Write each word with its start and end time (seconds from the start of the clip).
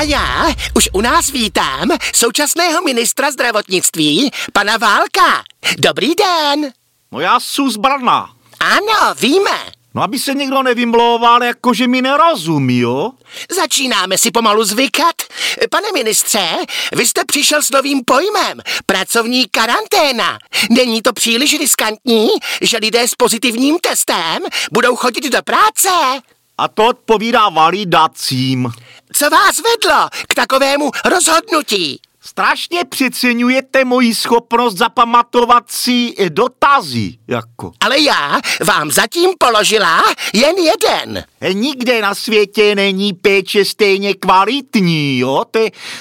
A 0.00 0.02
já 0.02 0.54
už 0.74 0.88
u 0.92 1.00
nás 1.00 1.30
vítám 1.30 1.88
současného 2.14 2.82
ministra 2.82 3.30
zdravotnictví, 3.30 4.30
pana 4.52 4.76
Válka. 4.76 5.44
Dobrý 5.78 6.14
den. 6.14 6.72
No 7.12 7.20
já 7.20 7.40
jsem 7.40 7.70
z 7.70 7.76
Brna. 7.76 8.30
Ano, 8.60 9.14
víme. 9.20 9.50
No 9.94 10.02
aby 10.02 10.18
se 10.18 10.34
někdo 10.34 10.62
nevymlouval, 10.62 11.42
jako 11.42 11.74
že 11.74 11.86
mi 11.88 12.02
nerozumí, 12.02 12.78
jo? 12.78 13.10
Začínáme 13.50 14.18
si 14.18 14.30
pomalu 14.30 14.64
zvykat. 14.64 15.14
Pane 15.70 15.92
ministře, 15.92 16.48
vy 16.92 17.06
jste 17.06 17.24
přišel 17.24 17.62
s 17.62 17.70
novým 17.70 18.04
pojmem. 18.04 18.60
Pracovní 18.86 19.46
karanténa. 19.50 20.38
Není 20.70 21.02
to 21.02 21.12
příliš 21.12 21.58
riskantní, 21.58 22.28
že 22.60 22.78
lidé 22.78 23.08
s 23.08 23.14
pozitivním 23.14 23.78
testem 23.78 24.42
budou 24.72 24.96
chodit 24.96 25.30
do 25.30 25.42
práce? 25.42 25.88
A 26.58 26.68
to 26.68 26.86
odpovídá 26.86 27.48
validacím. 27.48 28.72
Co 29.20 29.30
vás 29.30 29.56
vedlo 29.56 30.08
k 30.28 30.34
takovému 30.34 30.90
rozhodnutí? 31.04 32.00
Strašně 32.22 32.84
přeceňujete 32.84 33.84
moji 33.84 34.14
schopnost 34.14 34.76
zapamatovat 34.76 35.64
si 35.70 36.14
dotazy, 36.28 37.18
jako. 37.28 37.72
Ale 37.80 38.00
já 38.00 38.40
vám 38.64 38.90
zatím 38.90 39.30
položila 39.38 40.02
jen 40.32 40.56
jeden. 40.56 41.24
Nikde 41.52 42.02
na 42.02 42.14
světě 42.14 42.74
není 42.74 43.12
péče 43.12 43.64
stejně 43.64 44.14
kvalitní, 44.14 45.18
jo? 45.18 45.44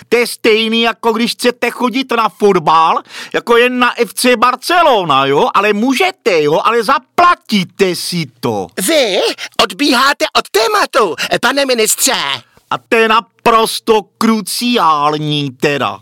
To 0.09 0.17
je, 0.17 0.27
stejný, 0.27 0.81
jako 0.81 1.13
když 1.13 1.31
chcete 1.31 1.71
chodit 1.71 2.11
na 2.11 2.29
fotbal, 2.29 2.97
jako 3.33 3.57
jen 3.57 3.79
na 3.79 3.93
FC 4.05 4.25
Barcelona, 4.37 5.25
jo? 5.25 5.49
Ale 5.53 5.73
můžete, 5.73 6.43
jo? 6.43 6.61
Ale 6.63 6.83
zaplatíte 6.83 7.95
si 7.95 8.25
to. 8.39 8.67
Vy 8.87 9.19
odbíháte 9.63 10.25
od 10.37 10.45
tématu, 10.49 11.15
pane 11.41 11.65
ministře. 11.65 12.13
A 12.71 12.77
to 12.77 12.97
je 12.97 13.07
naprosto 13.07 14.01
kruciální 14.17 15.49
teda. 15.51 15.99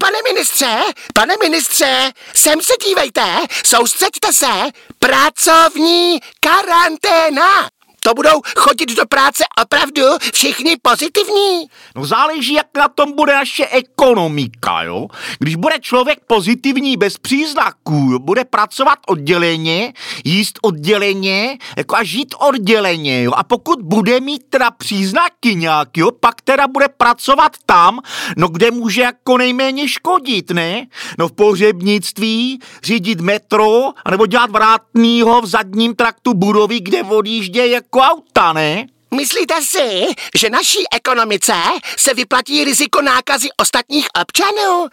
Pane 0.00 0.18
ministře, 0.32 0.80
pane 1.14 1.34
ministře, 1.42 2.12
sem 2.34 2.60
se 2.60 2.72
dívejte, 2.88 3.36
soustřeďte 3.64 4.32
se, 4.32 4.52
pracovní 4.98 6.20
karanténa. 6.40 7.68
To 8.06 8.14
budou 8.14 8.40
chodit 8.56 8.96
do 8.96 9.06
práce 9.06 9.44
opravdu 9.62 10.02
všichni 10.32 10.76
pozitivní? 10.82 11.66
No 11.96 12.06
záleží, 12.06 12.54
jak 12.54 12.66
na 12.78 12.88
tom 12.88 13.12
bude 13.12 13.34
naše 13.34 13.66
ekonomika, 13.66 14.82
jo. 14.82 15.06
Když 15.38 15.56
bude 15.56 15.74
člověk 15.80 16.18
pozitivní 16.26 16.96
bez 16.96 17.18
příznaků, 17.18 18.08
jo? 18.12 18.18
bude 18.18 18.44
pracovat 18.44 18.98
odděleně, 19.06 19.92
jíst 20.24 20.58
odděleně, 20.62 21.58
jako 21.76 21.96
a 21.96 22.04
žít 22.04 22.34
odděleně, 22.38 23.22
jo. 23.22 23.32
A 23.36 23.44
pokud 23.44 23.82
bude 23.82 24.20
mít 24.20 24.42
teda 24.50 24.70
příznaky 24.70 25.54
nějak, 25.54 25.96
jo, 25.96 26.10
pak 26.10 26.40
teda 26.40 26.68
bude 26.68 26.88
pracovat 26.88 27.52
tam, 27.66 28.00
no 28.36 28.48
kde 28.48 28.70
může 28.70 29.02
jako 29.02 29.38
nejméně 29.38 29.88
škodit, 29.88 30.50
ne? 30.50 30.86
No 31.18 31.28
v 31.28 31.32
pohřebnictví, 31.32 32.60
řídit 32.82 33.20
metro, 33.20 33.90
anebo 34.04 34.26
dělat 34.26 34.50
vrátnýho 34.50 35.40
v 35.40 35.46
zadním 35.46 35.94
traktu 35.94 36.34
budovy, 36.34 36.80
kde 36.80 37.02
odjíždě 37.02 37.66
jako 37.66 37.93
jako 37.94 38.14
auta, 38.14 38.52
ne? 38.52 38.86
Myslíte 39.14 39.54
si, 39.62 40.06
že 40.34 40.50
naší 40.50 40.84
ekonomice 40.94 41.52
se 41.96 42.14
vyplatí 42.14 42.64
riziko 42.64 43.02
nákazy 43.02 43.48
ostatních 43.56 44.06
občanů? 44.22 44.88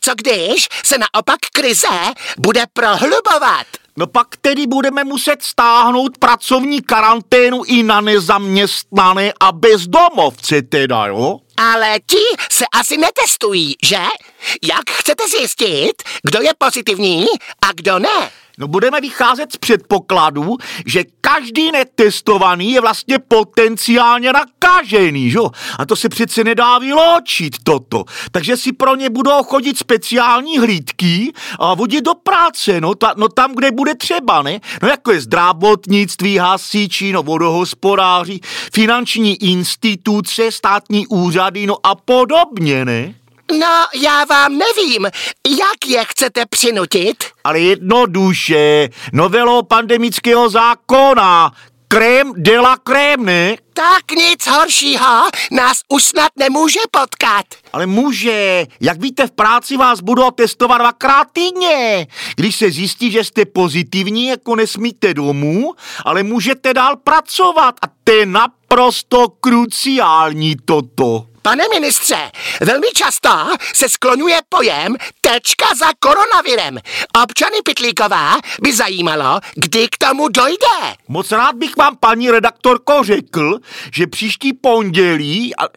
Co 0.00 0.12
když 0.14 0.68
se 0.84 0.96
naopak 0.98 1.38
krize 1.52 2.14
bude 2.38 2.64
prohlubovat? 2.72 3.66
No 3.96 4.06
pak 4.06 4.26
tedy 4.40 4.66
budeme 4.66 5.04
muset 5.04 5.42
stáhnout 5.42 6.18
pracovní 6.18 6.82
karanténu 6.82 7.64
i 7.64 7.82
na 7.82 8.00
nezaměstnané 8.00 9.32
a 9.40 9.52
bezdomovce 9.52 10.62
teda, 10.62 11.06
jo? 11.06 11.38
Ale 11.56 11.98
ti 12.06 12.22
se 12.50 12.64
asi 12.74 12.96
netestují, 12.96 13.74
že? 13.84 14.02
Jak 14.62 14.90
chcete 14.90 15.24
zjistit, 15.28 16.02
kdo 16.22 16.42
je 16.42 16.52
pozitivní 16.58 17.26
a 17.68 17.72
kdo 17.72 17.98
ne? 17.98 18.30
No 18.58 18.68
budeme 18.68 19.00
vycházet 19.00 19.52
z 19.52 19.56
předpokladu, 19.56 20.56
že 20.86 21.04
každý 21.20 21.72
netestovaný 21.72 22.72
je 22.72 22.80
vlastně 22.80 23.18
potenciálně 23.18 24.32
nakažený, 24.32 25.30
že? 25.30 25.38
A 25.78 25.86
to 25.86 25.96
se 25.96 26.08
přece 26.08 26.44
nedá 26.44 26.78
vyločit 26.78 27.56
toto. 27.62 28.04
Takže 28.30 28.56
si 28.56 28.72
pro 28.72 28.96
ně 28.96 29.10
budou 29.10 29.42
chodit 29.42 29.78
speciální 29.78 30.58
hlídky 30.58 31.32
a 31.58 31.74
vodit 31.74 32.04
do 32.04 32.14
práce, 32.14 32.80
no, 32.80 32.94
ta, 32.94 33.14
no 33.16 33.28
tam, 33.28 33.54
kde 33.54 33.70
bude 33.70 33.94
třeba, 33.94 34.42
ne? 34.42 34.60
No 34.82 34.88
jako 34.88 35.12
je 35.12 35.20
zdravotnictví, 35.20 36.38
hasiči, 36.38 37.12
no 37.12 37.22
vodohospodáři, 37.22 38.40
finanční 38.72 39.42
instituce, 39.42 40.52
státní 40.52 41.06
úřady, 41.06 41.66
no 41.66 41.76
a 41.82 41.94
podobně, 41.94 42.84
ne? 42.84 43.14
No, 43.52 43.86
já 43.94 44.24
vám 44.24 44.58
nevím, 44.58 45.04
jak 45.48 45.86
je 45.86 46.04
chcete 46.04 46.44
přinutit? 46.50 47.24
Ale 47.44 47.60
jednoduše, 47.60 48.88
novelou 49.12 49.62
pandemického 49.62 50.48
zákona, 50.48 51.52
krém 51.88 52.32
de 52.36 52.60
la 52.60 52.76
krém, 52.76 53.24
ne? 53.24 53.56
Tak 53.72 54.12
nic 54.16 54.46
horšího 54.46 55.28
nás 55.50 55.80
už 55.88 56.04
snad 56.04 56.28
nemůže 56.38 56.80
potkat. 56.90 57.46
Ale 57.72 57.86
může. 57.86 58.66
Jak 58.80 59.00
víte, 59.00 59.26
v 59.26 59.30
práci 59.30 59.76
vás 59.76 60.00
budou 60.00 60.30
testovat 60.30 60.78
dvakrát 60.80 61.28
týdně. 61.32 62.06
Když 62.36 62.56
se 62.56 62.70
zjistí, 62.70 63.10
že 63.10 63.24
jste 63.24 63.44
pozitivní, 63.44 64.26
jako 64.26 64.56
nesmíte 64.56 65.14
domů, 65.14 65.74
ale 66.04 66.22
můžete 66.22 66.74
dál 66.74 66.96
pracovat. 66.96 67.74
A 67.82 67.86
to 68.04 68.12
je 68.12 68.26
naprosto 68.26 69.28
kruciální 69.28 70.56
toto. 70.64 71.26
Pane 71.46 71.64
ministře, 71.68 72.30
velmi 72.60 72.86
často 72.94 73.28
se 73.74 73.88
skloňuje 73.88 74.38
pojem 74.48 74.96
tečka 75.20 75.66
za 75.78 75.86
koronavirem. 75.98 76.78
Občany 77.22 77.56
Pitlíková 77.64 78.36
by 78.62 78.76
zajímalo, 78.76 79.40
kdy 79.54 79.88
k 79.88 79.98
tomu 79.98 80.28
dojde. 80.28 80.94
Moc 81.08 81.32
rád 81.32 81.54
bych 81.54 81.76
vám, 81.76 81.96
paní 81.96 82.30
redaktorko, 82.30 83.04
řekl, 83.04 83.58
že 83.92 84.06
příští 84.06 84.52
pondělí, 84.52 85.56
a, 85.56 85.68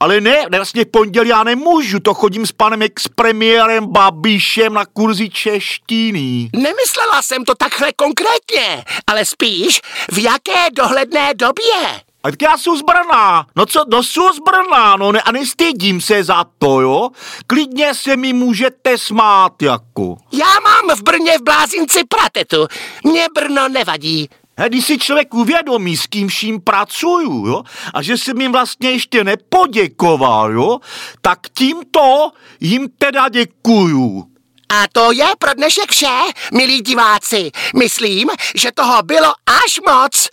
ale 0.00 0.20
ne, 0.20 0.36
vlastně 0.56 0.84
pondělí 0.84 1.28
já 1.28 1.44
nemůžu, 1.44 2.00
to 2.00 2.14
chodím 2.14 2.46
s 2.46 2.52
panem 2.52 2.82
expremiérem 2.82 3.86
Babišem 3.86 4.74
na 4.74 4.86
kurzy 4.86 5.30
češtiny. 5.30 6.50
Nemyslela 6.52 7.22
jsem 7.22 7.44
to 7.44 7.54
takhle 7.54 7.92
konkrétně, 7.92 8.84
ale 9.06 9.24
spíš 9.24 9.80
v 10.12 10.22
jaké 10.22 10.70
dohledné 10.72 11.34
době. 11.34 12.02
A 12.24 12.30
tak 12.30 12.42
já 12.42 12.58
jsem 12.58 12.76
z 12.76 12.82
Brna. 12.82 13.46
No 13.56 13.66
co, 13.66 13.84
no 13.90 14.02
jsem 14.02 14.32
z 14.34 14.38
Brna, 14.38 14.96
no 14.96 15.12
ne, 15.12 15.22
a 15.22 15.32
nestydím 15.32 16.00
se 16.00 16.24
za 16.24 16.44
to, 16.58 16.80
jo? 16.80 17.10
Klidně 17.46 17.94
se 17.94 18.16
mi 18.16 18.32
můžete 18.32 18.98
smát, 18.98 19.62
jako. 19.62 20.16
Já 20.32 20.46
mám 20.64 20.96
v 20.96 21.02
Brně 21.02 21.38
v 21.38 21.42
blázinci 21.42 22.04
pratetu. 22.04 22.66
Mně 23.04 23.26
Brno 23.34 23.68
nevadí. 23.68 24.28
A 24.56 24.68
když 24.68 24.86
si 24.86 24.98
člověk 24.98 25.34
uvědomí, 25.34 25.96
s 25.96 26.06
kým 26.06 26.28
vším 26.28 26.60
pracuju, 26.60 27.46
jo, 27.46 27.62
a 27.94 28.02
že 28.02 28.18
jsem 28.18 28.40
jim 28.40 28.52
vlastně 28.52 28.90
ještě 28.90 29.24
nepoděkoval, 29.24 30.52
jo, 30.52 30.78
tak 31.20 31.38
tímto 31.54 32.30
jim 32.60 32.88
teda 32.98 33.28
děkuju. 33.28 34.24
A 34.68 34.84
to 34.92 35.12
je 35.12 35.26
pro 35.38 35.54
dnešek 35.54 35.90
vše, 35.90 36.18
milí 36.52 36.80
diváci. 36.80 37.50
Myslím, 37.76 38.30
že 38.54 38.72
toho 38.74 39.02
bylo 39.02 39.32
až 39.46 39.80
moc. 39.86 40.28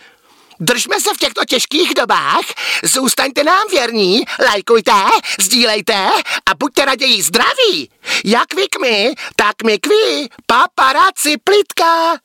Držme 0.60 1.00
se 1.00 1.14
v 1.14 1.18
těchto 1.18 1.46
těžkých 1.46 1.94
dobách, 1.94 2.46
zůstaňte 2.84 3.44
nám 3.44 3.68
věrní, 3.72 4.22
lajkujte, 4.46 4.92
sdílejte 5.40 6.10
a 6.46 6.56
buďte 6.60 6.86
raději 6.86 7.22
zdraví. 7.22 7.90
Jak 8.26 8.54
vy 8.54 8.68
k 8.68 8.80
my, 8.80 9.14
tak 9.36 9.64
my 9.66 9.80
k 9.80 9.88
vy, 9.88 10.30
paparaci 10.46 11.38
plitka. 11.44 12.18